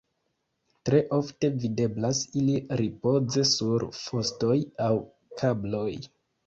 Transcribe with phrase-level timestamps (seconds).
[0.89, 4.93] Tre ofte videblas ili ripoze sur fostoj aŭ
[5.43, 5.89] kabloj.